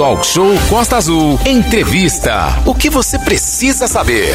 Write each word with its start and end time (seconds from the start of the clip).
Talk 0.00 0.24
Show 0.24 0.48
Costa 0.70 0.96
Azul. 0.96 1.38
Entrevista. 1.44 2.58
O 2.64 2.74
que 2.74 2.88
você 2.88 3.18
precisa 3.18 3.86
saber? 3.86 4.34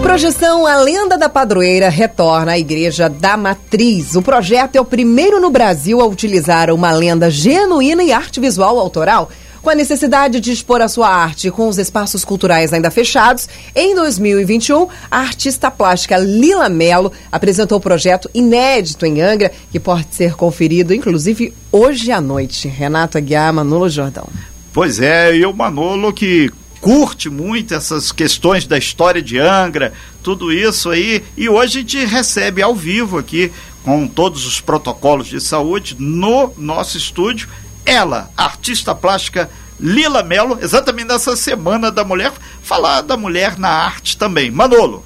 Projeção 0.00 0.68
A 0.68 0.76
Lenda 0.76 1.18
da 1.18 1.28
Padroeira 1.28 1.88
retorna 1.88 2.52
à 2.52 2.58
Igreja 2.58 3.08
da 3.08 3.36
Matriz. 3.36 4.14
O 4.14 4.22
projeto 4.22 4.76
é 4.76 4.80
o 4.80 4.84
primeiro 4.84 5.40
no 5.40 5.50
Brasil 5.50 6.00
a 6.00 6.06
utilizar 6.06 6.70
uma 6.70 6.92
lenda 6.92 7.28
genuína 7.28 8.04
e 8.04 8.12
arte 8.12 8.38
visual 8.38 8.78
autoral 8.78 9.28
com 9.64 9.70
a 9.70 9.74
necessidade 9.74 10.40
de 10.40 10.52
expor 10.52 10.82
a 10.82 10.88
sua 10.88 11.08
arte 11.08 11.50
com 11.50 11.66
os 11.66 11.78
espaços 11.78 12.22
culturais 12.22 12.70
ainda 12.70 12.90
fechados, 12.90 13.48
em 13.74 13.94
2021, 13.94 14.86
a 15.10 15.20
artista 15.20 15.70
plástica 15.70 16.18
Lila 16.18 16.68
Melo 16.68 17.10
apresentou 17.32 17.78
o 17.78 17.80
projeto 17.80 18.30
inédito 18.34 19.06
em 19.06 19.22
Angra, 19.22 19.50
que 19.72 19.80
pode 19.80 20.08
ser 20.10 20.34
conferido, 20.34 20.92
inclusive, 20.92 21.54
hoje 21.72 22.12
à 22.12 22.20
noite. 22.20 22.68
Renato 22.68 23.16
Aguiar, 23.16 23.54
Manolo 23.54 23.88
Jordão. 23.88 24.28
Pois 24.70 25.00
é, 25.00 25.34
e 25.34 25.46
o 25.46 25.54
Manolo 25.54 26.12
que 26.12 26.50
curte 26.82 27.30
muito 27.30 27.72
essas 27.72 28.12
questões 28.12 28.66
da 28.66 28.76
história 28.76 29.22
de 29.22 29.38
Angra, 29.38 29.94
tudo 30.22 30.52
isso 30.52 30.90
aí, 30.90 31.24
e 31.38 31.48
hoje 31.48 31.78
a 31.78 31.80
gente 31.80 32.04
recebe 32.04 32.60
ao 32.60 32.74
vivo 32.74 33.16
aqui 33.16 33.50
com 33.82 34.06
todos 34.06 34.46
os 34.46 34.60
protocolos 34.60 35.26
de 35.26 35.40
saúde 35.40 35.96
no 35.98 36.52
nosso 36.58 36.98
estúdio 36.98 37.48
ela, 37.84 38.30
artista 38.36 38.94
plástica 38.94 39.50
Lila 39.78 40.22
Melo, 40.22 40.58
exatamente 40.62 41.08
nessa 41.08 41.36
semana 41.36 41.90
da 41.90 42.04
mulher, 42.04 42.32
falar 42.62 43.02
da 43.02 43.16
mulher 43.16 43.58
na 43.58 43.68
arte 43.68 44.16
também. 44.16 44.50
Manolo. 44.50 45.04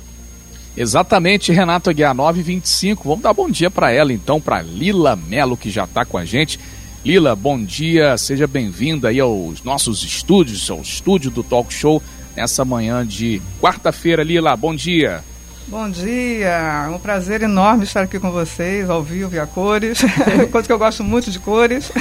Exatamente, 0.77 1.51
Renato 1.51 1.91
Aguiar 1.91 2.15
925. 2.15 3.09
Vamos 3.09 3.23
dar 3.23 3.33
bom 3.33 3.51
dia 3.51 3.71
para 3.71 3.91
ela 3.91 4.13
então, 4.13 4.41
para 4.41 4.63
Lila 4.63 5.17
Melo 5.17 5.57
que 5.57 5.71
já 5.71 5.85
está 5.85 6.05
com 6.05 6.17
a 6.17 6.25
gente. 6.25 6.61
Lila, 7.05 7.35
bom 7.35 7.61
dia, 7.63 8.17
seja 8.19 8.47
bem-vinda 8.47 9.09
aí 9.09 9.19
aos 9.19 9.63
nossos 9.63 10.05
estúdios, 10.05 10.71
ao 10.71 10.81
estúdio 10.81 11.31
do 11.31 11.43
Talk 11.43 11.73
Show 11.73 12.03
nessa 12.37 12.65
manhã 12.65 13.05
de 13.05 13.43
quarta-feira. 13.61 14.23
Lila, 14.23 14.55
bom 14.57 14.75
dia. 14.75 15.25
Bom 15.69 15.91
dia, 15.91 16.87
é 16.87 16.89
um 16.89 16.99
prazer 16.99 17.43
enorme 17.43 17.85
estar 17.85 18.01
aqui 18.01 18.19
com 18.19 18.31
vocês, 18.31 18.89
ao 18.89 19.03
vivo 19.03 19.35
e 19.35 19.39
a 19.39 19.47
cores, 19.47 19.99
coisa 20.51 20.67
que 20.67 20.73
eu 20.73 20.79
gosto 20.79 21.05
muito 21.05 21.31
de 21.31 21.39
cores. 21.39 21.93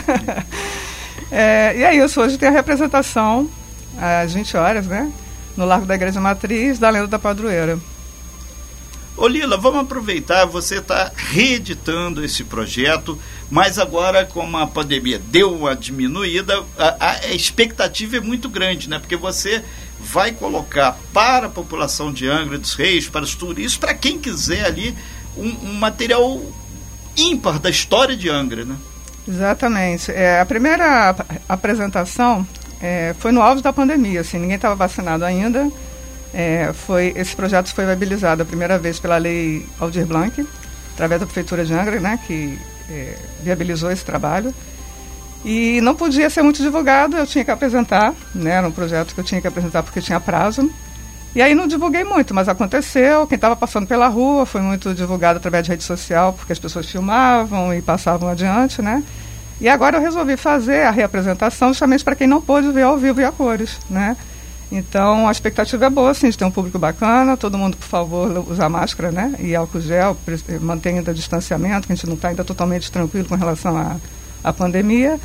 é, 1.29 1.75
e 1.75 1.83
é 1.83 1.93
isso, 1.97 2.21
hoje 2.21 2.37
tem 2.37 2.47
a 2.47 2.51
representação, 2.51 3.49
às 3.99 4.33
20 4.33 4.55
horas, 4.55 4.87
né, 4.87 5.11
no 5.57 5.65
Largo 5.65 5.85
da 5.85 5.95
Igreja 5.95 6.21
Matriz, 6.21 6.79
da 6.79 6.89
Lenda 6.89 7.07
da 7.07 7.19
Padroeira. 7.19 7.77
Ô 9.17 9.27
Lila, 9.27 9.57
vamos 9.57 9.81
aproveitar, 9.81 10.45
você 10.45 10.77
está 10.77 11.11
reeditando 11.13 12.23
esse 12.23 12.45
projeto, 12.45 13.19
mas 13.51 13.77
agora 13.77 14.23
como 14.23 14.55
a 14.55 14.67
pandemia 14.67 15.19
deu 15.19 15.53
uma 15.53 15.75
diminuída, 15.75 16.63
a, 16.77 17.11
a 17.11 17.33
expectativa 17.33 18.15
é 18.15 18.21
muito 18.21 18.47
grande, 18.47 18.87
né? 18.87 18.97
Porque 18.97 19.17
você 19.17 19.61
vai 19.99 20.31
colocar 20.31 20.97
para 21.13 21.47
a 21.47 21.49
população 21.49 22.11
de 22.11 22.27
Angra 22.27 22.57
dos 22.57 22.73
Reis, 22.73 23.07
para 23.07 23.23
os 23.23 23.35
turistas, 23.35 23.77
para 23.77 23.93
quem 23.93 24.19
quiser 24.19 24.65
ali, 24.65 24.95
um, 25.35 25.69
um, 25.69 25.73
material 25.73 26.41
ímpar 27.15 27.59
da 27.59 27.69
história 27.69 28.15
de 28.15 28.29
Angra, 28.29 28.63
né? 28.63 28.75
Exatamente. 29.27 30.11
É, 30.11 30.39
a 30.39 30.45
primeira 30.45 31.15
apresentação 31.49 32.47
é, 32.81 33.15
foi 33.19 33.31
no 33.31 33.41
auge 33.41 33.61
da 33.61 33.73
pandemia, 33.73 34.21
assim, 34.21 34.37
ninguém 34.37 34.55
estava 34.55 34.75
vacinado 34.75 35.25
ainda. 35.25 35.69
É, 36.33 36.71
foi, 36.85 37.13
esse 37.15 37.35
projeto 37.35 37.73
foi 37.73 37.85
viabilizado 37.85 38.43
a 38.43 38.45
primeira 38.45 38.77
vez 38.77 38.99
pela 38.99 39.17
lei 39.17 39.65
Aldir 39.79 40.05
Blanc, 40.05 40.45
através 40.93 41.19
da 41.19 41.25
Prefeitura 41.25 41.65
de 41.65 41.73
Angra, 41.73 41.99
né, 41.99 42.19
que 42.25 42.57
é, 42.89 43.17
viabilizou 43.43 43.91
esse 43.91 44.05
trabalho. 44.05 44.53
E 45.45 45.79
não 45.81 45.95
podia 45.95 46.29
ser 46.29 46.41
muito 46.41 46.61
divulgado, 46.61 47.17
eu 47.17 47.27
tinha 47.27 47.45
que 47.45 47.51
apresentar, 47.51 48.13
né? 48.33 48.51
Era 48.51 48.67
um 48.67 48.71
projeto 48.71 49.13
que 49.13 49.19
eu 49.19 49.23
tinha 49.23 49.39
que 49.39 49.47
apresentar 49.47 49.83
porque 49.83 50.01
tinha 50.01 50.19
prazo. 50.19 50.69
E 51.35 51.41
aí 51.41 51.53
não 51.53 51.67
divulguei 51.67 52.03
muito, 52.03 52.33
mas 52.33 52.49
aconteceu. 52.49 53.27
Quem 53.27 53.35
estava 53.35 53.55
passando 53.55 53.85
pela 53.85 54.07
rua 54.07 54.45
foi 54.45 54.61
muito 54.61 54.93
divulgado 54.93 55.37
através 55.37 55.63
de 55.63 55.71
rede 55.71 55.83
social, 55.83 56.33
porque 56.33 56.51
as 56.51 56.59
pessoas 56.59 56.89
filmavam 56.89 57.73
e 57.73 57.81
passavam 57.81 58.27
adiante, 58.27 58.81
né? 58.81 59.03
E 59.59 59.67
agora 59.67 59.97
eu 59.97 60.01
resolvi 60.01 60.37
fazer 60.37 60.83
a 60.83 60.91
reapresentação 60.91 61.69
justamente 61.69 62.03
para 62.03 62.15
quem 62.15 62.27
não 62.27 62.41
pôde 62.41 62.71
ver 62.71 62.83
ao 62.83 62.97
vivo 62.97 63.21
e 63.21 63.25
a 63.25 63.31
cores, 63.31 63.77
né? 63.89 64.17
Então 64.71 65.27
a 65.27 65.31
expectativa 65.31 65.85
é 65.85 65.89
boa, 65.89 66.13
sim, 66.13 66.29
de 66.29 66.37
ter 66.37 66.45
um 66.45 66.51
público 66.51 66.77
bacana, 66.77 67.37
todo 67.37 67.57
mundo, 67.57 67.77
por 67.77 67.87
favor, 67.87 68.45
usar 68.49 68.67
máscara, 68.67 69.11
né? 69.11 69.33
E 69.39 69.55
álcool 69.55 69.79
gel, 69.79 70.17
mantenha 70.59 70.97
ainda 70.97 71.13
distanciamento, 71.13 71.87
que 71.87 71.93
a 71.93 71.95
gente 71.95 72.07
não 72.07 72.15
está 72.15 72.29
ainda 72.29 72.43
totalmente 72.43 72.91
tranquilo 72.91 73.27
com 73.27 73.35
relação 73.35 73.77
à, 73.77 73.95
à 74.43 74.51
pandemia. 74.51 75.19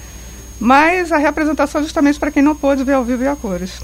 Mas 0.58 1.10
a 1.10 1.16
representação 1.16 1.80
é 1.80 1.84
justamente 1.84 2.18
para 2.18 2.30
quem 2.30 2.42
não 2.42 2.54
pôde 2.54 2.84
ver 2.84 2.94
ao 2.94 3.04
vivo 3.04 3.24
e 3.24 3.26
a 3.26 3.34
cores. 3.34 3.80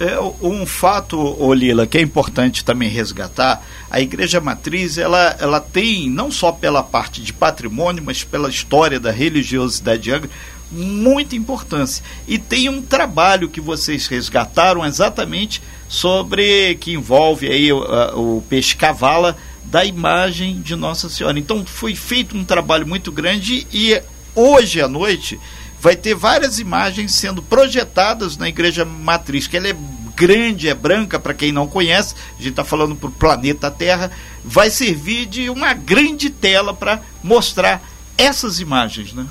É 0.00 0.18
um 0.40 0.64
fato, 0.64 1.18
Olila, 1.38 1.86
que 1.86 1.98
é 1.98 2.00
importante 2.00 2.64
também 2.64 2.88
resgatar, 2.88 3.62
a 3.90 4.00
Igreja 4.00 4.40
Matriz, 4.40 4.96
ela, 4.96 5.36
ela 5.38 5.60
tem, 5.60 6.08
não 6.08 6.30
só 6.32 6.50
pela 6.50 6.82
parte 6.82 7.20
de 7.20 7.34
patrimônio, 7.34 8.02
mas 8.02 8.24
pela 8.24 8.48
história 8.48 8.98
da 8.98 9.10
religiosidade 9.10 10.04
de 10.04 10.10
Angra, 10.10 10.30
muita 10.72 11.36
importância. 11.36 12.02
E 12.26 12.38
tem 12.38 12.70
um 12.70 12.80
trabalho 12.80 13.50
que 13.50 13.60
vocês 13.60 14.06
resgataram 14.06 14.86
exatamente 14.86 15.60
sobre, 15.86 16.76
que 16.76 16.94
envolve 16.94 17.48
aí 17.48 17.70
o, 17.70 18.38
o 18.38 18.42
peixe 18.48 18.74
cavala, 18.76 19.36
da 19.64 19.84
imagem 19.84 20.60
de 20.60 20.74
Nossa 20.74 21.08
Senhora. 21.08 21.38
Então 21.38 21.64
foi 21.64 21.94
feito 21.94 22.36
um 22.36 22.44
trabalho 22.44 22.86
muito 22.86 23.12
grande 23.12 23.66
e 23.72 24.00
hoje 24.34 24.80
à 24.80 24.88
noite 24.88 25.38
vai 25.80 25.96
ter 25.96 26.14
várias 26.14 26.58
imagens 26.58 27.12
sendo 27.12 27.42
projetadas 27.42 28.36
na 28.36 28.48
igreja 28.48 28.84
matriz, 28.84 29.46
que 29.46 29.56
ela 29.56 29.68
é 29.68 29.76
grande, 30.14 30.68
é 30.68 30.74
branca, 30.74 31.18
para 31.18 31.32
quem 31.32 31.50
não 31.50 31.66
conhece, 31.66 32.14
a 32.34 32.42
gente 32.42 32.50
está 32.50 32.64
falando 32.64 32.94
para 32.94 33.08
o 33.08 33.12
planeta 33.12 33.70
Terra, 33.70 34.10
vai 34.44 34.68
servir 34.68 35.24
de 35.24 35.48
uma 35.48 35.72
grande 35.72 36.28
tela 36.28 36.74
para 36.74 37.00
mostrar 37.22 37.82
essas 38.18 38.60
imagens, 38.60 39.14
né? 39.14 39.26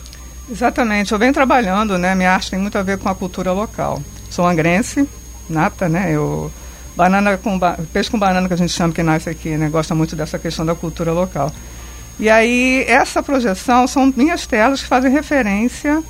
Exatamente, 0.49 1.11
eu 1.11 1.19
venho 1.19 1.31
trabalhando, 1.31 1.95
né? 1.95 2.15
Minha 2.15 2.31
arte 2.31 2.49
tem 2.49 2.57
muito 2.57 2.75
a 2.75 2.81
ver 2.81 2.97
com 2.97 3.07
a 3.07 3.13
cultura 3.13 3.51
local. 3.51 4.01
Sou 4.31 4.47
angrense, 4.47 5.07
nata, 5.47 5.87
né? 5.87 6.11
Eu 6.11 6.51
banana 6.99 7.37
com 7.37 7.57
peixe 7.93 8.11
com 8.11 8.19
banana 8.19 8.45
que 8.45 8.53
a 8.53 8.57
gente 8.57 8.73
chama 8.73 8.93
que 8.93 9.01
nasce 9.01 9.29
aqui, 9.29 9.55
né? 9.55 9.69
Gosta 9.69 9.95
muito 9.95 10.17
dessa 10.17 10.37
questão 10.37 10.65
da 10.65 10.75
cultura 10.75 11.13
local. 11.13 11.49
E 12.19 12.29
aí, 12.29 12.83
essa 12.89 13.23
projeção 13.23 13.87
são 13.87 14.11
minhas 14.13 14.45
telas 14.45 14.81
que 14.81 14.87
fazem 14.87 15.09
referência, 15.09 16.03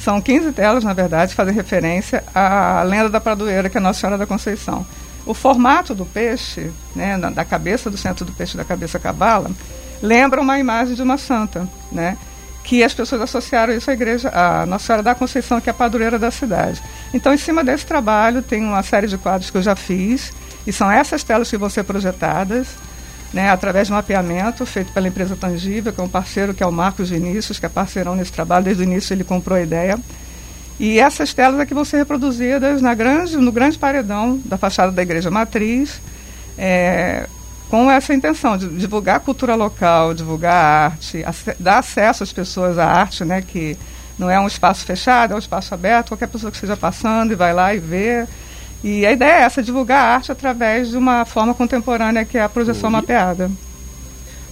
são 0.00 0.20
15 0.20 0.50
telas, 0.50 0.82
na 0.82 0.92
verdade, 0.92 1.30
que 1.30 1.36
fazem 1.36 1.54
referência 1.54 2.24
à 2.34 2.82
lenda 2.82 3.08
da 3.08 3.20
Pradoeira, 3.20 3.70
que 3.70 3.78
é 3.78 3.80
Nossa 3.80 4.00
Senhora 4.00 4.18
da 4.18 4.26
Conceição. 4.26 4.84
O 5.24 5.34
formato 5.34 5.94
do 5.94 6.04
peixe, 6.04 6.72
né, 6.96 7.16
da 7.16 7.44
cabeça 7.44 7.88
do 7.88 7.96
centro 7.96 8.24
do 8.24 8.32
peixe, 8.32 8.56
da 8.56 8.64
cabeça 8.64 8.98
cabala, 8.98 9.52
lembra 10.02 10.40
uma 10.40 10.58
imagem 10.58 10.96
de 10.96 11.02
uma 11.02 11.16
santa, 11.16 11.68
né? 11.92 12.18
Que 12.64 12.82
as 12.82 12.94
pessoas 12.94 13.20
associaram 13.20 13.74
isso 13.74 13.90
à 13.90 13.94
igreja, 13.94 14.30
à 14.30 14.64
Nossa 14.64 14.86
Senhora 14.86 15.02
da 15.02 15.14
Conceição, 15.14 15.60
que 15.60 15.68
é 15.68 15.72
a 15.72 15.74
padroeira 15.74 16.18
da 16.18 16.30
cidade. 16.30 16.82
Então, 17.12 17.32
em 17.32 17.38
cima 17.38 17.62
desse 17.62 17.84
trabalho, 17.84 18.42
tem 18.42 18.64
uma 18.64 18.82
série 18.82 19.06
de 19.06 19.18
quadros 19.18 19.50
que 19.50 19.58
eu 19.58 19.62
já 19.62 19.76
fiz, 19.76 20.32
e 20.66 20.72
são 20.72 20.90
essas 20.90 21.22
telas 21.22 21.50
que 21.50 21.58
vão 21.58 21.68
ser 21.68 21.84
projetadas 21.84 22.66
né, 23.34 23.50
através 23.50 23.88
de 23.88 23.92
um 23.92 23.96
mapeamento 23.96 24.64
feito 24.64 24.92
pela 24.92 25.08
empresa 25.08 25.36
Tangível, 25.36 25.92
que 25.92 26.00
é 26.00 26.04
um 26.04 26.08
parceiro, 26.08 26.54
que 26.54 26.62
é 26.62 26.66
o 26.66 26.72
Marcos 26.72 27.10
Vinícius, 27.10 27.58
que 27.58 27.66
é 27.66 27.68
parceirão 27.68 28.14
nesse 28.14 28.32
trabalho, 28.32 28.64
desde 28.64 28.82
o 28.82 28.84
início 28.84 29.12
ele 29.12 29.24
comprou 29.24 29.58
a 29.58 29.60
ideia. 29.60 29.98
E 30.78 30.98
essas 30.98 31.34
telas 31.34 31.60
aqui 31.60 31.74
vão 31.74 31.84
ser 31.84 31.98
reproduzidas 31.98 32.80
na 32.80 32.94
grande, 32.94 33.36
no 33.36 33.52
grande 33.52 33.76
paredão 33.76 34.40
da 34.44 34.56
fachada 34.56 34.90
da 34.90 35.02
Igreja 35.02 35.30
Matriz, 35.30 36.00
é, 36.56 37.28
com 37.74 37.90
essa 37.90 38.14
intenção 38.14 38.56
de 38.56 38.68
divulgar 38.68 39.16
a 39.16 39.18
cultura 39.18 39.56
local, 39.56 40.14
divulgar 40.14 40.54
a 40.54 40.84
arte, 40.84 41.24
dar 41.58 41.78
acesso 41.78 42.22
às 42.22 42.32
pessoas 42.32 42.78
à 42.78 42.86
arte, 42.86 43.24
né, 43.24 43.42
que 43.42 43.76
não 44.16 44.30
é 44.30 44.38
um 44.38 44.46
espaço 44.46 44.84
fechado, 44.84 45.32
é 45.32 45.34
um 45.34 45.40
espaço 45.40 45.74
aberto, 45.74 46.10
qualquer 46.10 46.28
pessoa 46.28 46.52
que 46.52 46.56
esteja 46.56 46.76
passando 46.76 47.32
e 47.32 47.34
vai 47.34 47.52
lá 47.52 47.74
e 47.74 47.80
vê 47.80 48.28
e 48.84 49.04
a 49.04 49.10
ideia 49.10 49.40
é 49.40 49.42
essa, 49.42 49.60
divulgar 49.60 49.98
a 49.98 50.14
arte 50.14 50.30
através 50.30 50.90
de 50.90 50.96
uma 50.96 51.24
forma 51.24 51.52
contemporânea 51.52 52.24
que 52.24 52.38
é 52.38 52.44
a 52.44 52.48
projeção 52.48 52.90
Oi. 52.90 52.92
mapeada. 52.92 53.50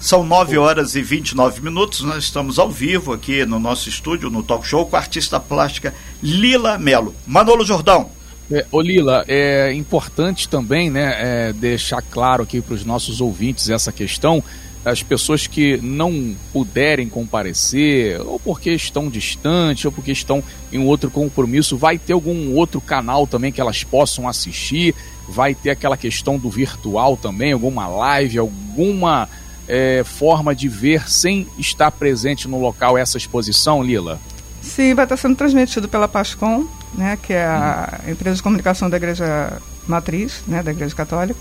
São 0.01 0.25
9 0.25 0.59
horas 0.59 0.97
e 0.97 1.01
29 1.01 1.61
minutos, 1.61 2.01
nós 2.01 2.25
estamos 2.25 2.59
ao 2.59 2.73
vivo 2.73 3.13
aqui 3.13 3.47
no 3.47 3.61
nosso 3.61 3.89
estúdio, 3.89 4.31
no 4.31 4.43
Talk 4.43 4.67
Show, 4.67 4.85
com 4.87 4.97
a 4.97 4.99
artista 4.99 5.39
plástica 5.39 5.95
Lila 6.21 6.77
Melo. 6.77 7.15
Manolo 7.25 7.65
Jordão. 7.65 8.11
É, 8.51 8.67
Lila, 8.75 9.25
é 9.29 9.73
importante 9.73 10.49
também 10.49 10.91
né, 10.91 11.15
é, 11.19 11.53
deixar 11.53 12.03
claro 12.03 12.43
aqui 12.43 12.61
para 12.61 12.75
os 12.75 12.85
nossos 12.85 13.21
ouvintes 13.21 13.71
essa 13.71 13.93
questão 13.93 14.43
as 14.85 15.03
pessoas 15.03 15.47
que 15.47 15.77
não 15.77 16.35
puderem 16.53 17.09
comparecer, 17.09 18.21
ou 18.21 18.39
porque 18.41 18.71
estão 18.73 19.09
distantes, 19.09 19.85
ou 19.85 19.93
porque 19.93 20.11
estão 20.11 20.43
em 20.73 20.85
outro 20.85 21.11
compromisso, 21.11 21.77
vai 21.77 21.99
ter 21.99 22.13
algum 22.13 22.55
outro 22.55 22.81
canal 22.81 23.27
também 23.27 23.53
que 23.53 23.61
elas 23.61 23.85
possam 23.85 24.27
assistir? 24.27 24.95
Vai 25.29 25.55
ter 25.55 25.71
aquela 25.71 25.97
questão 25.97 26.37
do 26.37 26.51
virtual 26.51 27.17
também, 27.17 27.53
alguma 27.53 27.87
live, 27.87 28.39
alguma 28.39 29.29
é, 29.69 30.03
forma 30.05 30.55
de 30.55 30.69
ver 30.69 31.09
sem 31.09 31.47
estar 31.59 31.93
presente 31.93 32.49
no 32.49 32.61
local 32.61 32.99
essa 32.99 33.17
exposição, 33.17 33.83
Lila? 33.83 34.21
Sim, 34.61 34.95
vai 34.95 35.05
estar 35.05 35.17
sendo 35.17 35.37
transmitido 35.37 35.89
pela 35.89 36.09
Pascom, 36.09 36.67
né, 36.95 37.19
que 37.21 37.33
é 37.33 37.45
a 37.45 38.01
empresa 38.09 38.37
de 38.37 38.43
comunicação 38.43 38.89
da 38.89 38.97
Igreja 38.97 39.53
Matriz, 39.87 40.43
né, 40.47 40.63
da 40.63 40.71
Igreja 40.71 40.95
Católica. 40.95 41.39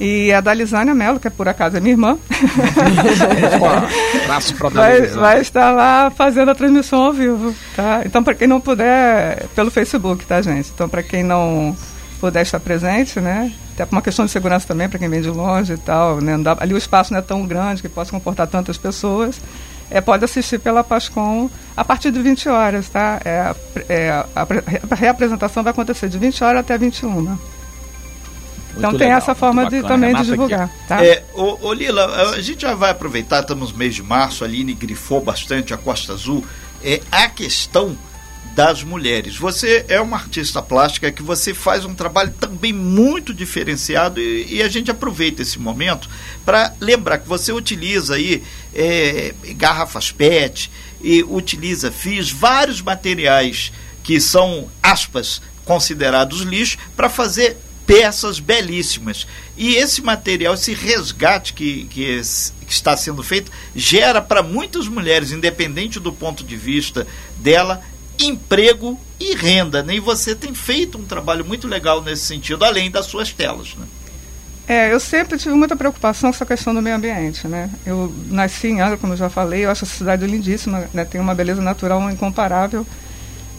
E 0.00 0.32
a 0.32 0.40
da 0.40 0.52
Lisânia 0.52 0.94
Mello, 0.94 1.20
que 1.20 1.28
é 1.28 1.30
por 1.30 1.46
acaso 1.46 1.76
é 1.76 1.80
minha 1.80 1.92
irmã. 1.92 2.18
Pra 4.26 4.68
vai, 4.70 5.06
vai 5.06 5.40
estar 5.40 5.70
lá 5.70 6.10
fazendo 6.10 6.50
a 6.50 6.54
transmissão 6.54 7.04
ao 7.04 7.12
vivo, 7.12 7.54
tá? 7.76 8.02
Então, 8.04 8.24
para 8.24 8.34
quem 8.34 8.48
não 8.48 8.60
puder, 8.60 9.46
pelo 9.54 9.70
Facebook, 9.70 10.24
tá, 10.26 10.42
gente? 10.42 10.72
Então, 10.74 10.88
para 10.88 11.02
quem 11.02 11.22
não 11.22 11.76
puder 12.18 12.42
estar 12.42 12.58
presente, 12.58 13.20
né? 13.20 13.52
Até 13.74 13.86
por 13.86 13.94
uma 13.94 14.02
questão 14.02 14.24
de 14.24 14.30
segurança 14.30 14.66
também, 14.66 14.88
para 14.88 14.98
quem 14.98 15.08
vem 15.08 15.20
de 15.20 15.28
longe 15.28 15.74
e 15.74 15.78
tal, 15.78 16.20
né? 16.20 16.36
Dá, 16.38 16.56
ali 16.58 16.74
o 16.74 16.78
espaço 16.78 17.12
não 17.12 17.20
é 17.20 17.22
tão 17.22 17.46
grande 17.46 17.80
que 17.82 17.88
possa 17.88 18.10
comportar 18.10 18.46
tantas 18.46 18.76
pessoas. 18.76 19.40
É, 19.92 20.00
pode 20.00 20.24
assistir 20.24 20.58
pela 20.58 20.82
Pascom 20.82 21.50
a 21.76 21.84
partir 21.84 22.10
de 22.10 22.18
20 22.20 22.48
horas, 22.48 22.88
tá? 22.88 23.20
É, 23.24 23.54
é, 23.88 24.10
a, 24.10 24.46
a 24.90 24.94
reapresentação 24.94 25.62
vai 25.62 25.70
acontecer 25.70 26.08
de 26.08 26.16
20 26.16 26.42
horas 26.42 26.60
até 26.60 26.78
21. 26.78 27.36
Então 28.74 28.90
tem 28.92 29.00
legal, 29.00 29.18
essa 29.18 29.34
forma 29.34 29.68
de, 29.68 29.82
também 29.82 30.08
Renata 30.08 30.24
de 30.24 30.30
divulgar. 30.30 30.70
Tá? 30.88 31.04
É, 31.04 31.22
ô, 31.34 31.58
ô, 31.60 31.72
Lila, 31.74 32.32
a 32.32 32.40
gente 32.40 32.62
já 32.62 32.74
vai 32.74 32.90
aproveitar, 32.90 33.40
estamos 33.40 33.70
no 33.70 33.78
mês 33.78 33.94
de 33.94 34.02
março, 34.02 34.44
a 34.44 34.46
Aline 34.46 34.72
grifou 34.72 35.20
bastante 35.20 35.74
a 35.74 35.76
Costa 35.76 36.14
Azul. 36.14 36.42
É, 36.82 37.02
a 37.10 37.28
questão 37.28 37.94
das 38.54 38.82
mulheres. 38.82 39.36
Você 39.36 39.84
é 39.88 40.00
uma 40.00 40.16
artista 40.16 40.60
plástica 40.60 41.10
que 41.10 41.22
você 41.22 41.54
faz 41.54 41.84
um 41.84 41.94
trabalho 41.94 42.32
também 42.38 42.72
muito 42.72 43.32
diferenciado 43.32 44.20
e, 44.20 44.56
e 44.56 44.62
a 44.62 44.68
gente 44.68 44.90
aproveita 44.90 45.42
esse 45.42 45.58
momento 45.58 46.08
para 46.44 46.74
lembrar 46.80 47.18
que 47.18 47.28
você 47.28 47.52
utiliza 47.52 48.16
aí 48.16 48.42
é, 48.74 49.34
garrafas 49.56 50.12
PET 50.12 50.70
e 51.00 51.22
utiliza 51.22 51.90
FIS, 51.90 52.30
vários 52.30 52.82
materiais 52.82 53.72
que 54.02 54.20
são, 54.20 54.68
aspas, 54.82 55.40
considerados 55.64 56.40
lixo, 56.40 56.76
para 56.94 57.08
fazer 57.08 57.56
peças 57.86 58.38
belíssimas. 58.38 59.26
E 59.56 59.74
esse 59.74 60.02
material, 60.02 60.54
esse 60.54 60.74
resgate 60.74 61.52
que, 61.52 61.84
que, 61.84 62.20
que 62.66 62.72
está 62.72 62.96
sendo 62.96 63.22
feito, 63.22 63.50
gera 63.74 64.20
para 64.20 64.42
muitas 64.42 64.88
mulheres, 64.88 65.32
independente 65.32 66.00
do 66.00 66.12
ponto 66.12 66.44
de 66.44 66.56
vista 66.56 67.06
dela, 67.36 67.82
emprego 68.26 68.98
e 69.18 69.34
renda. 69.34 69.82
Né? 69.82 69.96
E 69.96 70.00
você 70.00 70.34
tem 70.34 70.54
feito 70.54 70.98
um 70.98 71.04
trabalho 71.04 71.44
muito 71.44 71.66
legal 71.66 72.02
nesse 72.02 72.22
sentido, 72.22 72.64
além 72.64 72.90
das 72.90 73.06
suas 73.06 73.32
telas. 73.32 73.74
Né? 73.76 73.86
É, 74.66 74.92
eu 74.92 75.00
sempre 75.00 75.38
tive 75.38 75.54
muita 75.54 75.76
preocupação 75.76 76.30
com 76.30 76.36
essa 76.36 76.46
questão 76.46 76.74
do 76.74 76.80
meio 76.80 76.96
ambiente, 76.96 77.48
né? 77.48 77.68
Eu 77.84 78.12
nasci 78.28 78.68
em 78.68 78.80
Angra, 78.80 78.96
como 78.96 79.12
eu 79.12 79.16
já 79.16 79.28
falei, 79.28 79.64
eu 79.64 79.70
acho 79.70 79.84
essa 79.84 79.96
cidade 79.96 80.24
lindíssima, 80.26 80.88
né? 80.94 81.04
tem 81.04 81.20
uma 81.20 81.34
beleza 81.34 81.60
natural 81.60 82.08
incomparável. 82.10 82.86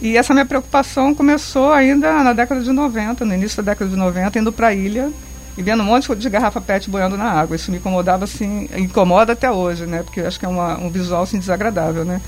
E 0.00 0.16
essa 0.16 0.32
minha 0.32 0.46
preocupação 0.46 1.14
começou 1.14 1.72
ainda 1.72 2.22
na 2.22 2.32
década 2.32 2.62
de 2.62 2.72
90, 2.72 3.24
no 3.24 3.34
início 3.34 3.62
da 3.62 3.72
década 3.72 3.90
de 3.90 3.96
90, 3.96 4.38
indo 4.38 4.52
para 4.52 4.68
a 4.68 4.74
ilha 4.74 5.10
e 5.56 5.62
vendo 5.62 5.82
um 5.82 5.86
monte 5.86 6.14
de 6.14 6.28
garrafa 6.28 6.60
PET 6.60 6.90
boiando 6.90 7.16
na 7.16 7.30
água. 7.30 7.54
Isso 7.54 7.70
me 7.70 7.76
incomodava, 7.76 8.24
assim, 8.24 8.68
incomoda 8.76 9.34
até 9.34 9.50
hoje, 9.50 9.86
né? 9.86 10.02
Porque 10.02 10.20
eu 10.20 10.26
acho 10.26 10.38
que 10.38 10.44
é 10.44 10.48
uma, 10.48 10.78
um 10.78 10.90
visual, 10.90 11.22
assim, 11.22 11.38
desagradável, 11.38 12.04
né? 12.04 12.20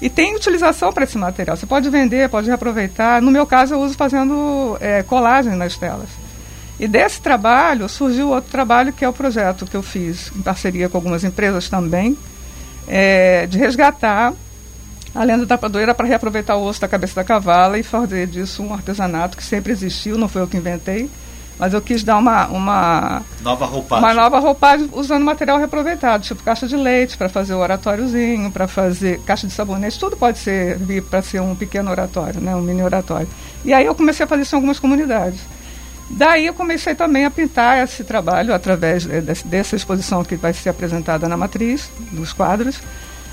E 0.00 0.10
tem 0.10 0.36
utilização 0.36 0.92
para 0.92 1.04
esse 1.04 1.16
material. 1.16 1.56
Você 1.56 1.66
pode 1.66 1.88
vender, 1.88 2.28
pode 2.28 2.48
reaproveitar. 2.48 3.22
No 3.22 3.30
meu 3.30 3.46
caso, 3.46 3.74
eu 3.74 3.80
uso 3.80 3.94
fazendo 3.94 4.76
é, 4.80 5.02
colagem 5.02 5.54
nas 5.54 5.76
telas. 5.76 6.08
E 6.78 6.86
desse 6.86 7.20
trabalho 7.20 7.88
surgiu 7.88 8.28
outro 8.28 8.50
trabalho 8.50 8.92
que 8.92 9.04
é 9.04 9.08
o 9.08 9.12
projeto 9.12 9.64
que 9.64 9.74
eu 9.74 9.82
fiz 9.82 10.30
em 10.36 10.42
parceria 10.42 10.88
com 10.88 10.98
algumas 10.98 11.24
empresas 11.24 11.70
também, 11.70 12.16
é, 12.86 13.46
de 13.46 13.56
resgatar 13.56 14.34
a 15.14 15.24
lenda 15.24 15.46
da 15.46 15.56
padoeira 15.56 15.94
para 15.94 16.06
reaproveitar 16.06 16.56
o 16.56 16.64
osso 16.64 16.82
da 16.82 16.88
cabeça 16.88 17.14
da 17.14 17.24
cavala 17.24 17.78
e 17.78 17.82
fazer 17.82 18.26
disso 18.26 18.62
um 18.62 18.74
artesanato 18.74 19.36
que 19.36 19.42
sempre 19.42 19.72
existiu, 19.72 20.18
não 20.18 20.28
foi 20.28 20.42
eu 20.42 20.46
que 20.46 20.58
inventei, 20.58 21.10
mas 21.58 21.72
eu 21.72 21.80
quis 21.80 22.02
dar 22.02 22.18
uma, 22.18 22.46
uma 22.48 23.22
nova 23.40 23.64
roupagem. 23.66 24.04
Uma 24.04 24.14
nova 24.14 24.38
roupagem 24.38 24.90
usando 24.92 25.24
material 25.24 25.58
reaproveitado, 25.58 26.22
tipo 26.24 26.42
caixa 26.42 26.66
de 26.66 26.76
leite 26.76 27.16
para 27.16 27.28
fazer 27.28 27.54
o 27.54 27.58
oratóriozinho, 27.58 28.50
para 28.50 28.68
fazer 28.68 29.20
caixa 29.20 29.46
de 29.46 29.52
sabonete, 29.52 29.98
tudo 29.98 30.16
pode 30.16 30.38
servir 30.38 31.02
para 31.02 31.22
ser 31.22 31.40
um 31.40 31.54
pequeno 31.54 31.90
oratório, 31.90 32.40
né, 32.40 32.54
um 32.54 32.60
mini 32.60 32.82
oratório. 32.82 33.28
E 33.64 33.72
aí 33.72 33.86
eu 33.86 33.94
comecei 33.94 34.24
a 34.24 34.26
fazer 34.26 34.42
isso 34.42 34.54
em 34.54 34.58
algumas 34.58 34.78
comunidades. 34.78 35.40
Daí 36.08 36.46
eu 36.46 36.54
comecei 36.54 36.94
também 36.94 37.24
a 37.24 37.30
pintar 37.30 37.82
esse 37.82 38.04
trabalho 38.04 38.54
através 38.54 39.04
dessa 39.44 39.74
exposição 39.74 40.22
que 40.22 40.36
vai 40.36 40.52
ser 40.52 40.68
apresentada 40.68 41.28
na 41.28 41.36
matriz 41.36 41.90
dos 42.12 42.32
quadros. 42.32 42.80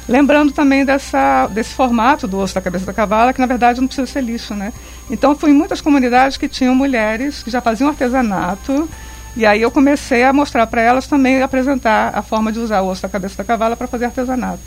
Lembrando 0.07 0.51
também 0.51 0.83
dessa, 0.83 1.47
desse 1.47 1.73
formato 1.73 2.27
do 2.27 2.37
osso 2.37 2.53
da 2.53 2.61
cabeça 2.61 2.85
da 2.85 2.93
cavala, 2.93 3.31
que 3.31 3.39
na 3.39 3.45
verdade 3.45 3.79
não 3.79 3.87
precisa 3.87 4.05
ser 4.05 4.21
lixo, 4.21 4.53
né? 4.53 4.73
Então 5.09 5.35
fui 5.35 5.51
em 5.51 5.53
muitas 5.53 5.79
comunidades 5.79 6.37
que 6.37 6.49
tinham 6.49 6.75
mulheres 6.75 7.41
que 7.41 7.49
já 7.49 7.61
faziam 7.61 7.89
artesanato, 7.89 8.89
e 9.35 9.45
aí 9.45 9.61
eu 9.61 9.71
comecei 9.71 10.23
a 10.23 10.33
mostrar 10.33 10.67
para 10.67 10.81
elas 10.81 11.07
também 11.07 11.41
apresentar 11.41 12.11
a 12.13 12.21
forma 12.21 12.51
de 12.51 12.59
usar 12.59 12.81
o 12.81 12.87
osso 12.87 13.01
da 13.01 13.09
cabeça 13.09 13.37
da 13.37 13.43
cavala 13.43 13.77
para 13.77 13.87
fazer 13.87 14.05
artesanato. 14.05 14.59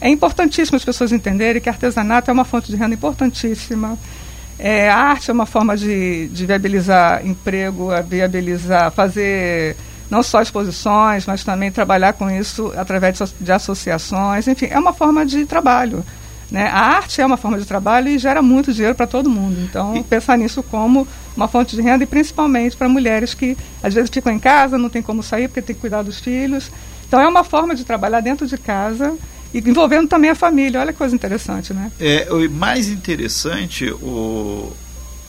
É 0.00 0.08
importantíssimo 0.08 0.76
as 0.76 0.84
pessoas 0.84 1.10
entenderem 1.10 1.60
que 1.60 1.68
artesanato 1.68 2.30
é 2.30 2.34
uma 2.34 2.44
fonte 2.44 2.70
de 2.70 2.76
renda 2.76 2.94
importantíssima. 2.94 3.98
É, 4.58 4.90
a 4.90 4.96
arte 4.96 5.30
é 5.30 5.32
uma 5.32 5.46
forma 5.46 5.76
de, 5.76 6.28
de 6.28 6.44
viabilizar 6.44 7.26
emprego, 7.26 7.88
viabilizar, 8.06 8.90
fazer 8.92 9.76
não 10.12 10.22
só 10.22 10.42
exposições, 10.42 11.24
mas 11.24 11.42
também 11.42 11.72
trabalhar 11.72 12.12
com 12.12 12.30
isso 12.30 12.70
através 12.76 13.18
de, 13.40 13.50
associações, 13.50 14.46
enfim, 14.46 14.66
é 14.68 14.78
uma 14.78 14.92
forma 14.92 15.24
de 15.24 15.46
trabalho. 15.46 16.04
Né? 16.50 16.66
A 16.66 16.80
arte 16.80 17.22
é 17.22 17.24
uma 17.24 17.38
forma 17.38 17.58
de 17.58 17.64
trabalho 17.64 18.10
e 18.10 18.18
gera 18.18 18.42
muito 18.42 18.74
dinheiro 18.74 18.94
para 18.94 19.06
todo 19.06 19.30
mundo. 19.30 19.58
Então, 19.62 19.96
e... 19.96 20.02
pensar 20.02 20.36
nisso 20.36 20.62
como 20.62 21.08
uma 21.34 21.48
fonte 21.48 21.74
de 21.74 21.80
renda 21.80 22.04
e 22.04 22.06
principalmente 22.06 22.76
para 22.76 22.90
mulheres 22.90 23.32
que 23.32 23.56
às 23.82 23.94
vezes 23.94 24.10
ficam 24.10 24.30
em 24.30 24.38
casa, 24.38 24.76
não 24.76 24.90
tem 24.90 25.00
como 25.00 25.22
sair 25.22 25.48
porque 25.48 25.62
tem 25.62 25.74
que 25.74 25.80
cuidar 25.80 26.02
dos 26.02 26.20
filhos. 26.20 26.70
Então, 27.08 27.18
é 27.18 27.26
uma 27.26 27.42
forma 27.42 27.74
de 27.74 27.82
trabalhar 27.82 28.20
dentro 28.20 28.46
de 28.46 28.58
casa 28.58 29.16
e 29.54 29.60
envolvendo 29.60 30.08
também 30.08 30.28
a 30.28 30.34
família. 30.34 30.78
Olha 30.78 30.92
que 30.92 30.98
coisa 30.98 31.14
interessante, 31.14 31.72
né? 31.72 31.90
É, 31.98 32.28
o 32.30 32.50
mais 32.50 32.86
interessante, 32.86 33.90
o, 33.90 34.70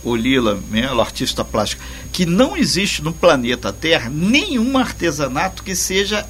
o 0.04 0.16
Lila 0.16 0.60
Mello, 0.70 1.02
artista 1.02 1.44
plástico, 1.44 1.84
que 2.12 2.26
não 2.26 2.58
existe 2.58 3.02
no 3.02 3.14
planeta 3.14 3.72
Terra 3.72 4.10
nenhum 4.10 4.78
artesanato 4.78 5.64
que 5.64 5.76
seja 5.76 6.28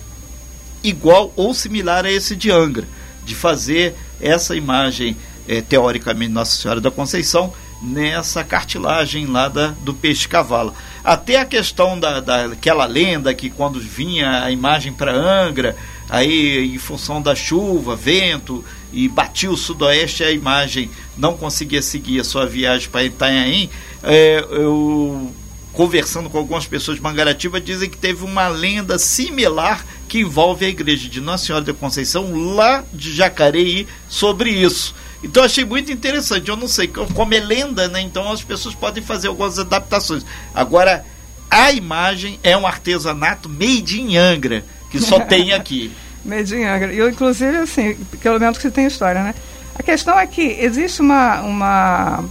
igual 0.84 1.31
ou 1.36 1.54
similar 1.54 2.06
a 2.06 2.12
esse 2.12 2.36
de 2.36 2.52
Angra, 2.52 2.88
de 3.25 3.34
fazer 3.34 3.96
essa 4.22 4.56
imagem, 4.56 5.16
é, 5.48 5.62
teoricamente, 5.62 6.31
Nossa 6.31 6.62
Senhora 6.62 6.81
da 6.81 6.92
Conceição, 6.92 7.54
nessa 7.81 8.44
cartilagem 8.44 9.25
lá 9.25 9.50
da, 9.50 9.68
do 9.68 9.94
peixe-cavalo. 9.94 10.74
Até 11.03 11.38
a 11.38 11.46
questão 11.46 12.00
da, 12.00 12.20
daquela 12.22 12.86
lenda 12.86 13.34
que 13.34 13.50
quando 13.50 13.80
vinha 13.80 14.44
a 14.44 14.51
imagem 14.51 14.94
para 14.94 15.13
Angra, 15.13 15.75
aí 16.10 16.75
em 16.75 16.77
função 16.77 17.22
da 17.22 17.36
chuva, 17.36 17.95
vento, 17.95 18.63
e 18.91 19.07
batia 19.07 19.51
o 19.51 19.57
sudoeste, 19.57 20.24
a 20.24 20.31
imagem 20.31 20.89
não 21.17 21.36
conseguia 21.36 21.81
seguir 21.81 22.19
a 22.19 22.24
sua 22.24 22.45
viagem 22.45 22.89
para 22.89 23.03
Itanhaém, 23.03 23.69
é, 24.03 24.45
eu 24.51 25.33
conversando 25.74 26.29
com 26.29 26.38
algumas 26.38 26.67
pessoas 26.67 26.98
de 26.98 27.03
Mangaratiba, 27.03 27.60
dizem 27.60 27.89
que 27.89 27.98
teve 27.98 28.24
uma 28.24 28.48
lenda 28.48 29.00
similar 29.00 29.83
que 30.07 30.19
envolve 30.19 30.65
a 30.65 30.69
igreja 30.69 31.10
de 31.10 31.19
Nossa 31.19 31.48
Senhora 31.48 31.65
da 31.65 31.74
Conceição 31.74 32.53
lá 32.53 32.83
de 32.93 33.12
Jacareí 33.12 33.88
sobre 34.07 34.51
isso. 34.51 34.93
Então 35.24 35.43
achei 35.43 35.65
muito 35.65 35.91
interessante. 35.91 36.50
Eu 36.50 36.55
não 36.55 36.67
sei 36.67 36.88
como 36.88 37.33
é 37.33 37.39
lenda, 37.39 37.88
né? 37.88 38.01
Então 38.01 38.31
as 38.31 38.43
pessoas 38.43 38.75
podem 38.75 39.01
fazer 39.01 39.29
algumas 39.29 39.57
adaptações. 39.57 40.24
Agora 40.53 41.03
a 41.50 41.72
imagem 41.72 42.39
é 42.43 42.55
um 42.55 42.67
artesanato 42.67 43.50
made 43.50 44.00
in 44.00 44.15
Angra 44.15 44.63
que 44.93 45.03
só 45.03 45.19
tem 45.19 45.53
aqui. 45.53 45.91
Angra. 46.25 46.93
Eu 46.93 47.09
inclusive 47.09 47.57
assim, 47.57 47.95
pelo 48.21 48.39
menos 48.39 48.57
que 48.57 48.71
tem 48.71 48.85
história, 48.85 49.23
né? 49.23 49.35
A 49.75 49.83
questão 49.83 50.17
é 50.17 50.25
que 50.25 50.41
existe 50.41 51.01
uma 51.01 51.41
uma 51.41 52.23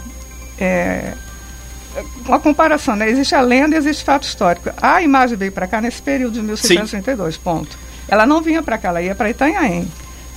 é, 0.59 1.13
uma 2.27 2.41
comparação, 2.41 2.97
né? 2.97 3.11
Existe 3.11 3.35
a 3.35 3.41
lenda 3.41 3.75
e 3.75 3.79
existe 3.79 4.05
fato 4.05 4.23
histórico. 4.23 4.71
A 4.81 5.03
imagem 5.03 5.37
veio 5.37 5.53
para 5.53 5.67
cá 5.67 5.81
nesse 5.81 6.01
período 6.01 6.35
de 6.35 6.43
1632, 6.43 7.35
Sim. 7.35 7.41
ponto. 7.43 7.79
Ela 8.09 8.25
não 8.25 8.41
vinha 8.41 8.63
para 8.63 8.79
cá, 8.79 8.89
ela 8.89 9.03
ia 9.03 9.15
para 9.15 9.29
Itanhaém. 9.29 9.87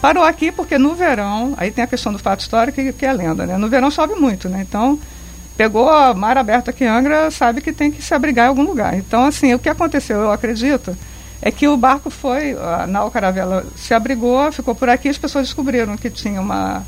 Parou 0.02 0.24
aqui 0.24 0.52
porque 0.52 0.78
no 0.78 0.94
verão, 0.94 1.54
aí 1.58 1.72
tem 1.72 1.84
a 1.84 1.88
questão 1.88 2.12
do 2.12 2.20
fato 2.20 2.42
histórico 2.42 2.76
que, 2.76 2.92
que 2.92 3.06
é 3.06 3.14
lenda, 3.14 3.46
né? 3.46 3.58
No 3.58 3.70
verão 3.70 3.90
chove 3.90 4.16
muito, 4.16 4.50
né? 4.50 4.66
Então, 4.68 5.00
pegou 5.58 5.90
a 5.90 6.14
mar 6.14 6.38
aberto 6.38 6.70
aqui 6.70 6.84
em 6.84 6.88
Angra, 6.88 7.32
sabe 7.32 7.62
que 7.62 7.72
tem 7.72 7.90
que 7.90 8.02
se 8.02 8.14
abrigar 8.14 8.46
em 8.46 8.50
algum 8.50 8.64
lugar. 8.64 8.96
Então, 8.96 9.26
assim, 9.26 9.54
o 9.54 9.60
que 9.60 9.70
aconteceu, 9.70 10.18
eu 10.18 10.32
acredito, 10.32 10.96
é 11.42 11.52
que 11.52 11.68
o 11.68 11.78
barco 11.78 12.10
foi, 12.10 12.54
a 12.54 12.88
nau 12.88 13.12
caravela 13.12 13.66
se 13.76 13.94
abrigou, 13.94 14.52
ficou 14.52 14.74
por 14.74 14.90
aqui, 14.90 15.10
as 15.10 15.18
pessoas 15.18 15.48
descobriram 15.48 15.98
que 15.98 16.10
tinha 16.10 16.42
uma, 16.42 16.86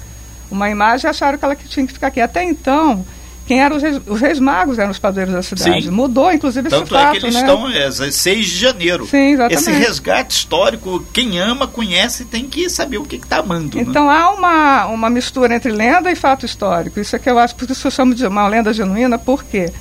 uma 0.49 0.69
imagem 0.69 1.07
e 1.07 1.09
acharam 1.09 1.37
que 1.37 1.45
ela 1.45 1.55
tinha 1.55 1.85
que 1.85 1.93
ficar 1.93 2.07
aqui. 2.07 2.21
Até 2.21 2.43
então, 2.43 3.05
quem 3.47 3.61
eram 3.61 3.77
os 3.77 3.81
reis, 3.81 4.01
os 4.05 4.19
reis 4.19 4.39
magos 4.39 4.77
eram 4.77 4.91
os 4.91 4.99
padroeiros 4.99 5.33
da 5.33 5.41
cidade. 5.41 5.85
Sim. 5.85 5.89
Mudou, 5.89 6.31
inclusive, 6.33 6.69
Tanto 6.69 6.83
esse 6.83 6.91
fato, 6.91 7.15
é 7.15 7.19
que 7.19 7.25
eles 7.25 7.35
né? 7.35 7.41
estão 7.41 7.69
é, 7.69 8.11
6 8.11 8.45
de 8.45 8.57
janeiro. 8.57 9.07
Sim, 9.07 9.31
exatamente. 9.33 9.59
Esse 9.61 9.71
resgate 9.71 10.35
histórico, 10.35 11.05
quem 11.13 11.39
ama, 11.39 11.65
conhece, 11.65 12.25
tem 12.25 12.45
que 12.47 12.69
saber 12.69 12.97
o 12.97 13.05
que 13.05 13.15
está 13.15 13.37
amando. 13.37 13.77
né? 13.77 13.83
Então 13.87 14.09
há 14.09 14.31
uma, 14.31 14.85
uma 14.87 15.09
mistura 15.09 15.55
entre 15.55 15.71
lenda 15.71 16.11
e 16.11 16.15
fato 16.15 16.45
histórico. 16.45 16.99
Isso 16.99 17.15
é 17.15 17.19
que 17.19 17.29
eu 17.29 17.39
acho, 17.39 17.55
por 17.55 17.69
isso 17.69 17.87
eu 17.87 17.91
chamo 17.91 18.13
de 18.13 18.27
uma 18.27 18.45
lenda 18.47 18.73
genuína, 18.73 19.17
porque 19.17 19.71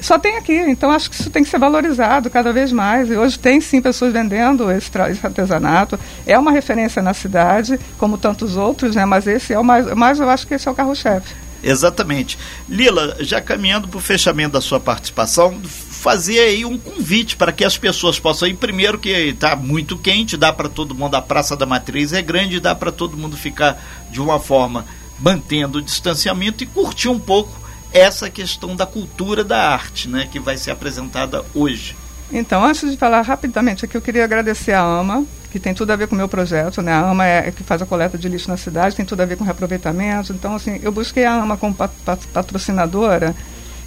só 0.00 0.18
tem 0.18 0.36
aqui. 0.36 0.56
Então 0.56 0.90
acho 0.90 1.10
que 1.10 1.20
isso 1.20 1.30
tem 1.30 1.42
que 1.42 1.48
ser 1.48 1.58
valorizado 1.58 2.30
cada 2.30 2.52
vez 2.52 2.72
mais. 2.72 3.10
E 3.10 3.16
hoje 3.16 3.38
tem 3.38 3.60
sim 3.60 3.80
pessoas 3.80 4.12
vendendo 4.12 4.70
esse, 4.70 4.90
esse 5.10 5.26
artesanato. 5.26 5.98
É 6.26 6.38
uma 6.38 6.50
referência 6.50 7.02
na 7.02 7.14
cidade, 7.14 7.78
como 7.98 8.18
tantos 8.18 8.56
outros, 8.56 8.94
né? 8.94 9.04
mas 9.04 9.26
esse 9.26 9.52
é 9.52 9.58
o 9.58 9.64
mais. 9.64 9.86
Mas 9.94 10.18
eu 10.18 10.28
acho 10.28 10.46
que 10.46 10.54
esse 10.54 10.68
é 10.68 10.70
o 10.70 10.74
carro-chefe. 10.74 11.34
Exatamente. 11.62 12.38
Lila, 12.68 13.16
já 13.20 13.40
caminhando 13.40 13.88
para 13.88 13.98
o 13.98 14.00
fechamento 14.00 14.52
da 14.52 14.60
sua 14.60 14.78
participação, 14.78 15.60
fazer 15.64 16.38
aí 16.38 16.64
um 16.64 16.78
convite 16.78 17.36
para 17.36 17.50
que 17.50 17.64
as 17.64 17.76
pessoas 17.76 18.20
possam 18.20 18.46
ir. 18.46 18.54
Primeiro 18.54 18.98
que 18.98 19.08
está 19.08 19.56
muito 19.56 19.96
quente, 19.96 20.36
dá 20.36 20.52
para 20.52 20.68
todo 20.68 20.94
mundo, 20.94 21.16
a 21.16 21.22
Praça 21.22 21.56
da 21.56 21.66
Matriz 21.66 22.12
é 22.12 22.22
grande, 22.22 22.60
dá 22.60 22.74
para 22.74 22.92
todo 22.92 23.16
mundo 23.16 23.36
ficar 23.36 23.82
de 24.12 24.20
uma 24.20 24.38
forma 24.38 24.84
mantendo 25.18 25.78
o 25.78 25.82
distanciamento 25.82 26.62
e 26.62 26.66
curtir 26.66 27.08
um 27.08 27.18
pouco 27.18 27.65
essa 27.96 28.28
questão 28.28 28.76
da 28.76 28.84
cultura 28.86 29.42
da 29.42 29.70
arte, 29.70 30.08
né, 30.08 30.28
que 30.30 30.38
vai 30.38 30.56
ser 30.56 30.70
apresentada 30.70 31.44
hoje. 31.54 31.96
Então, 32.32 32.64
antes 32.64 32.90
de 32.90 32.96
falar 32.96 33.22
rapidamente 33.22 33.84
aqui, 33.84 33.96
eu 33.96 34.02
queria 34.02 34.24
agradecer 34.24 34.72
a 34.72 34.82
AMA, 34.82 35.24
que 35.52 35.60
tem 35.60 35.72
tudo 35.72 35.92
a 35.92 35.96
ver 35.96 36.08
com 36.08 36.14
o 36.14 36.18
meu 36.18 36.28
projeto, 36.28 36.82
né? 36.82 36.92
A 36.92 37.08
AMA 37.08 37.24
é 37.24 37.50
que 37.52 37.62
faz 37.62 37.80
a 37.80 37.86
coleta 37.86 38.18
de 38.18 38.28
lixo 38.28 38.48
na 38.48 38.56
cidade, 38.56 38.96
tem 38.96 39.04
tudo 39.06 39.20
a 39.22 39.24
ver 39.24 39.36
com 39.36 39.44
reaproveitamento. 39.44 40.32
Então, 40.32 40.54
assim, 40.54 40.80
eu 40.82 40.90
busquei 40.92 41.24
a 41.24 41.32
AMA 41.32 41.56
como 41.56 41.72
pat- 41.74 41.90
pat- 42.04 42.26
patrocinadora 42.32 43.34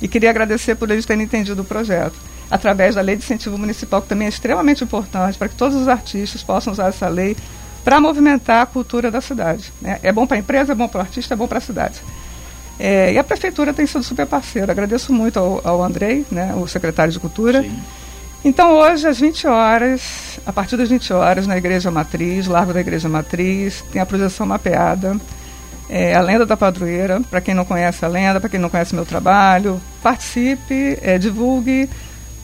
e 0.01 0.08
queria 0.08 0.30
agradecer 0.30 0.75
por 0.75 0.89
eles 0.89 1.06
terem 1.06 1.24
entendido 1.24 1.62
o 1.62 1.66
projeto. 1.66 2.16
Através 2.50 2.96
da 2.96 3.01
lei 3.01 3.16
de 3.16 3.24
incentivo 3.24 3.58
municipal, 3.58 4.01
que 4.01 4.08
também 4.08 4.25
é 4.25 4.30
extremamente 4.30 4.84
importante 4.84 5.38
para 5.38 5.50
que 5.50 5.56
todos 5.56 5.75
os 5.80 5.88
artistas 5.88 6.42
possam 6.42 6.74
usar 6.74 6.88
essa 6.88 7.08
lei 7.08 7.36
para 7.84 8.00
movimentar 8.00 8.62
a 8.63 8.66
cultura 8.66 9.12
da 9.12 9.22
cidade. 9.22 9.72
né? 9.82 10.00
É 10.01 10.12
bom 10.12 10.25
para 10.25 10.38
a 10.38 10.39
empresa, 10.39 10.72
é 10.72 10.75
bom 10.75 10.88
para 10.88 11.00
o 11.00 11.01
artista, 11.01 11.34
é 11.34 11.38
bom 11.38 11.48
para 11.48 11.60
a 11.60 11.62
cidade. 11.62 12.01
É, 12.79 13.12
e 13.12 13.17
a 13.17 13.24
prefeitura 13.24 13.74
tem 13.74 13.86
sido 13.86 14.03
super 14.03 14.25
parceira. 14.25 14.71
Agradeço 14.71 15.12
muito 15.12 15.38
ao, 15.38 15.62
ao 15.63 15.83
Andrei, 15.83 16.25
né, 16.31 16.53
o 16.55 16.67
secretário 16.67 17.12
de 17.12 17.19
Cultura. 17.19 17.65
Então, 18.43 18.75
hoje, 18.75 19.05
às 19.05 19.19
20 19.19 19.48
horas, 19.48 20.39
a 20.45 20.53
partir 20.53 20.77
das 20.77 20.88
20 20.88 21.12
horas, 21.12 21.45
na 21.45 21.57
Igreja 21.57 21.91
Matriz, 21.91 22.48
Largo 22.48 22.74
da 22.74 22.79
Igreja 22.79 23.09
Matriz, 23.09 23.83
tem 23.91 24.01
a 24.01 24.05
projeção 24.05 24.45
mapeada, 24.45 25.17
é, 25.89 26.15
a 26.15 26.21
Lenda 26.21 26.45
da 26.45 26.55
Padroeira, 26.55 27.19
para 27.29 27.41
quem 27.41 27.53
não 27.53 27.65
conhece 27.65 28.05
a 28.05 28.07
lenda, 28.07 28.39
para 28.39 28.48
quem 28.48 28.59
não 28.59 28.69
conhece 28.69 28.95
meu 28.95 29.05
trabalho, 29.05 29.81
participe, 30.01 30.98
é, 31.01 31.17
divulgue 31.17 31.89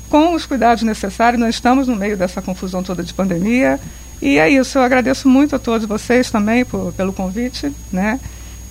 com 0.10 0.34
os 0.34 0.46
cuidados 0.46 0.84
necessários. 0.84 1.40
Nós 1.40 1.56
estamos 1.56 1.88
no 1.88 1.96
meio 1.96 2.18
dessa 2.18 2.42
confusão 2.42 2.84
toda 2.84 3.02
de 3.02 3.14
pandemia. 3.14 3.80
E 4.22 4.38
é 4.38 4.50
isso, 4.50 4.78
eu 4.78 4.82
agradeço 4.82 5.30
muito 5.30 5.56
a 5.56 5.60
todos 5.60 5.88
vocês 5.88 6.30
também 6.30 6.66
por, 6.66 6.92
pelo 6.94 7.14
convite, 7.14 7.72
né? 7.92 8.20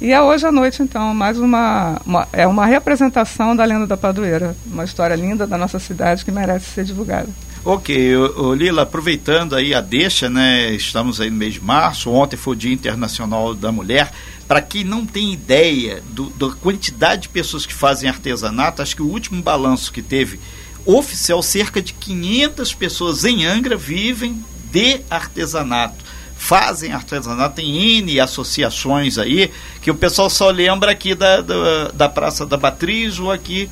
E 0.00 0.12
é 0.12 0.20
hoje 0.20 0.46
à 0.46 0.52
noite, 0.52 0.82
então, 0.82 1.14
mais 1.14 1.38
uma, 1.38 2.00
uma, 2.04 2.28
é 2.32 2.46
uma 2.46 2.66
representação 2.66 3.54
da 3.54 3.64
Lenda 3.64 3.86
da 3.86 3.96
Padroeira, 3.96 4.56
uma 4.66 4.84
história 4.84 5.14
linda 5.14 5.46
da 5.46 5.56
nossa 5.56 5.78
cidade 5.78 6.24
que 6.24 6.30
merece 6.30 6.66
ser 6.66 6.84
divulgada. 6.84 7.28
Ok, 7.64 8.14
ô, 8.16 8.48
ô, 8.48 8.54
Lila, 8.54 8.82
aproveitando 8.82 9.56
aí 9.56 9.72
a 9.72 9.80
deixa, 9.80 10.28
né? 10.28 10.70
Estamos 10.72 11.18
aí 11.18 11.30
no 11.30 11.36
mês 11.36 11.54
de 11.54 11.62
março, 11.62 12.10
ontem 12.10 12.36
foi 12.36 12.52
o 12.52 12.56
Dia 12.56 12.74
Internacional 12.74 13.54
da 13.54 13.72
Mulher. 13.72 14.12
Para 14.46 14.60
quem 14.60 14.84
não 14.84 15.06
tem 15.06 15.32
ideia 15.32 16.02
do, 16.10 16.24
da 16.30 16.50
quantidade 16.50 17.22
de 17.22 17.28
pessoas 17.30 17.64
que 17.64 17.72
fazem 17.72 18.08
artesanato, 18.08 18.82
acho 18.82 18.94
que 18.94 19.02
o 19.02 19.08
último 19.08 19.42
balanço 19.42 19.90
que 19.90 20.02
teve 20.02 20.38
oficial, 20.84 21.42
cerca 21.42 21.80
de 21.80 21.94
500 21.94 22.74
pessoas 22.74 23.24
em 23.24 23.46
Angra 23.46 23.76
vivem 23.76 24.44
de 24.70 25.00
artesanato. 25.08 26.04
Fazem 26.36 26.92
artesanato, 26.92 27.56
tem 27.56 27.98
N 27.98 28.20
associações 28.20 29.18
aí, 29.18 29.50
que 29.80 29.90
o 29.90 29.94
pessoal 29.94 30.28
só 30.28 30.50
lembra 30.50 30.90
aqui 30.90 31.14
da, 31.14 31.40
da, 31.40 31.88
da 31.92 32.08
Praça 32.08 32.44
da 32.44 32.56
Matriz 32.56 33.18
ou 33.18 33.30
aqui 33.30 33.70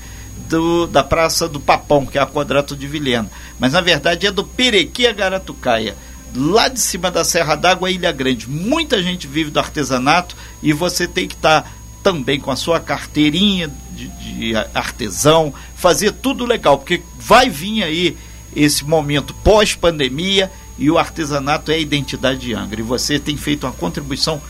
do, 0.49 0.87
da 0.87 1.03
Praça 1.03 1.49
do 1.49 1.61
Papão, 1.61 2.07
que 2.07 2.19
é 2.19 2.21
a 2.21 2.27
Quadrato 2.27 2.77
de 2.77 2.87
Vilhena. 2.87 3.31
Mas 3.59 3.73
na 3.73 3.81
verdade 3.81 4.27
é 4.27 4.31
do 4.31 4.45
Perequi 4.45 5.07
a 5.07 5.13
Garatucaia. 5.13 5.97
Lá 6.35 6.69
de 6.69 6.81
cima 6.81 7.11
da 7.11 7.25
Serra 7.25 7.57
d'Água, 7.57 7.91
Ilha 7.91 8.11
Grande. 8.11 8.49
Muita 8.49 9.03
gente 9.03 9.27
vive 9.27 9.51
do 9.51 9.61
artesanato 9.61 10.35
e 10.63 10.73
você 10.73 11.07
tem 11.07 11.29
que 11.29 11.35
estar 11.35 11.63
tá 11.63 11.71
também 12.03 12.41
com 12.41 12.51
a 12.51 12.57
sua 12.57 12.81
carteirinha 12.81 13.71
de, 13.91 14.09
de 14.09 14.57
artesão, 14.75 15.55
fazer 15.77 16.13
tudo 16.13 16.45
legal, 16.45 16.79
porque 16.79 17.03
vai 17.17 17.49
vir 17.49 17.83
aí 17.83 18.17
esse 18.55 18.85
momento 18.85 19.33
pós-pandemia 19.35 20.51
e 20.79 20.91
o 20.91 20.99
artesanato 20.99 21.71
é 21.71 21.75
a 21.75 21.79
identidade 21.79 22.41
de 22.41 22.55
Angra. 22.55 22.81
E 22.81 22.85
você 22.85 23.19
tem 23.19 23.37
feito 23.37 23.67
uma 23.67 23.73
contribuição 23.73 24.41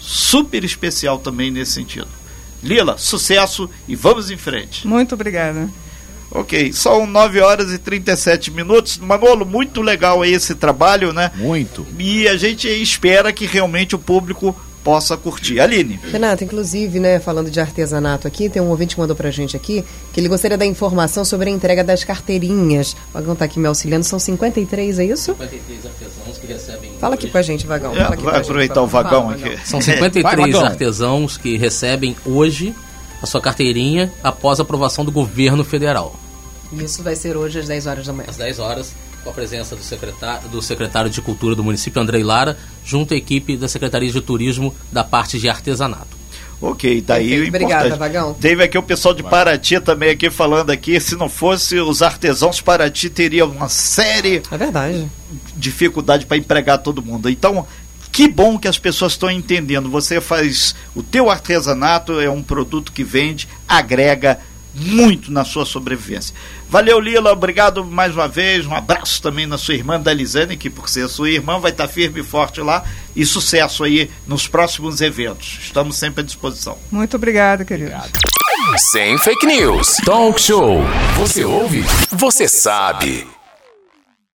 super 0.00 0.64
especial 0.64 1.18
também 1.18 1.50
nesse 1.50 1.72
sentido. 1.72 2.08
Lila, 2.62 2.96
sucesso 2.96 3.68
e 3.88 3.96
vamos 3.96 4.30
em 4.30 4.36
frente. 4.36 4.86
Muito 4.86 5.14
obrigada. 5.14 5.68
Ok, 6.30 6.72
são 6.72 7.06
9 7.06 7.40
horas 7.40 7.72
e 7.72 7.78
37 7.78 8.50
minutos. 8.50 8.96
Manolo, 8.96 9.44
muito 9.44 9.82
legal 9.82 10.22
aí 10.22 10.32
esse 10.32 10.54
trabalho, 10.54 11.12
né? 11.12 11.30
Muito. 11.34 11.86
E 11.98 12.26
a 12.26 12.36
gente 12.36 12.66
espera 12.68 13.32
que 13.32 13.44
realmente 13.44 13.94
o 13.94 13.98
público 13.98 14.56
possa 14.82 15.16
curtir. 15.16 15.60
Aline. 15.60 15.98
Renato, 16.10 16.44
inclusive, 16.44 16.98
né, 16.98 17.18
falando 17.18 17.50
de 17.50 17.60
artesanato 17.60 18.26
aqui, 18.26 18.48
tem 18.48 18.60
um 18.60 18.68
ouvinte 18.68 18.94
que 18.94 19.00
mandou 19.00 19.16
pra 19.16 19.30
gente 19.30 19.56
aqui 19.56 19.84
que 20.12 20.20
ele 20.20 20.28
gostaria 20.28 20.58
da 20.58 20.66
informação 20.66 21.24
sobre 21.24 21.48
a 21.50 21.52
entrega 21.52 21.84
das 21.84 22.04
carteirinhas. 22.04 22.92
O 23.10 23.12
Vagão 23.14 23.34
tá 23.34 23.44
aqui 23.44 23.58
me 23.58 23.66
auxiliando, 23.66 24.04
são 24.04 24.18
53, 24.18 24.98
é 24.98 25.04
isso? 25.04 25.34
53 25.34 25.86
artesãos 25.86 26.38
que 26.38 26.46
recebem. 26.46 26.92
Fala 26.98 27.14
aqui 27.14 27.30
com 27.30 27.38
a 27.38 27.42
gente, 27.42 27.66
Vagão. 27.66 27.92
É, 27.92 27.96
Fala 27.96 28.14
aqui 28.14 28.22
vai 28.22 28.24
com 28.24 28.30
a 28.30 28.42
gente, 28.42 28.50
aproveitar 28.50 28.82
o 28.82 28.86
vagão 28.86 29.22
Fala, 29.30 29.34
aqui. 29.34 29.68
São 29.68 29.80
Vai, 29.80 29.94
53 29.94 30.52
Vagão. 30.52 30.64
artesãos 30.64 31.36
que 31.36 31.56
recebem 31.56 32.16
hoje 32.24 32.74
a 33.22 33.26
sua 33.26 33.40
carteirinha 33.40 34.12
após 34.22 34.58
a 34.58 34.62
aprovação 34.62 35.04
do 35.04 35.12
governo 35.12 35.64
federal. 35.64 36.14
Isso 36.72 37.02
vai 37.02 37.14
ser 37.14 37.36
hoje 37.36 37.58
às 37.60 37.68
10 37.68 37.86
horas 37.86 38.06
da 38.06 38.12
manhã. 38.12 38.28
Às 38.28 38.36
10 38.36 38.58
horas, 38.58 38.92
com 39.22 39.30
a 39.30 39.32
presença 39.32 39.76
do 39.76 39.82
secretário, 39.82 40.48
do 40.48 40.60
secretário 40.60 41.10
de 41.10 41.20
Cultura 41.20 41.54
do 41.54 41.62
município, 41.64 42.00
Andrei 42.02 42.22
Lara, 42.22 42.56
junto 42.84 43.14
à 43.14 43.16
equipe 43.16 43.56
da 43.56 43.68
Secretaria 43.68 44.10
de 44.10 44.20
Turismo 44.20 44.74
da 44.90 45.04
parte 45.04 45.38
de 45.38 45.48
artesanato. 45.48 46.22
Ok, 46.60 47.00
daí 47.00 47.28
Perfeito, 47.28 47.44
o 47.44 47.48
obrigada. 47.48 47.96
Vagão. 47.96 48.34
Teve 48.34 48.62
aqui 48.62 48.78
o 48.78 48.82
pessoal 48.82 49.12
de 49.12 49.22
Paraty 49.22 49.80
também 49.80 50.10
aqui 50.10 50.30
falando 50.30 50.70
aqui, 50.70 51.00
se 51.00 51.16
não 51.16 51.28
fosse 51.28 51.76
os 51.80 52.02
artesãos 52.02 52.60
Paraty 52.60 53.10
teria 53.10 53.44
uma 53.44 53.68
série 53.68 54.42
É 54.48 54.56
verdade. 54.56 55.08
dificuldade 55.56 56.24
para 56.24 56.36
empregar 56.36 56.78
todo 56.78 57.02
mundo. 57.02 57.28
Então, 57.28 57.66
que 58.12 58.28
bom 58.28 58.58
que 58.58 58.68
as 58.68 58.78
pessoas 58.78 59.12
estão 59.12 59.28
entendendo. 59.28 59.90
Você 59.90 60.20
faz 60.20 60.74
o 60.94 61.02
teu 61.02 61.30
artesanato, 61.30 62.20
é 62.20 62.30
um 62.30 62.42
produto 62.42 62.92
que 62.92 63.02
vende, 63.02 63.48
agrega 63.66 64.38
muito 64.74 65.30
na 65.30 65.44
sua 65.44 65.64
sobrevivência. 65.64 66.34
Valeu, 66.68 66.98
Lila, 66.98 67.32
obrigado 67.32 67.84
mais 67.84 68.14
uma 68.14 68.28
vez. 68.28 68.66
Um 68.66 68.74
abraço 68.74 69.20
também 69.20 69.46
na 69.46 69.58
sua 69.58 69.74
irmã 69.74 70.00
Dalizane, 70.00 70.56
que 70.56 70.70
por 70.70 70.88
ser 70.88 71.08
sua 71.08 71.30
irmã 71.30 71.58
vai 71.58 71.70
estar 71.70 71.88
firme 71.88 72.20
e 72.20 72.24
forte 72.24 72.60
lá. 72.60 72.84
E 73.14 73.26
sucesso 73.26 73.84
aí 73.84 74.10
nos 74.26 74.48
próximos 74.48 75.00
eventos. 75.00 75.58
Estamos 75.62 75.96
sempre 75.96 76.22
à 76.22 76.24
disposição. 76.24 76.78
Muito 76.90 77.16
obrigada, 77.16 77.64
querido. 77.64 77.92
Sem 78.90 79.18
fake 79.18 79.46
news. 79.46 79.96
Talk 80.04 80.40
show. 80.40 80.80
Você 81.18 81.44
ouve? 81.44 81.84
Você 82.10 82.48
sabe. 82.48 83.26